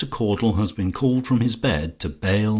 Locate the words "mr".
2.49-2.49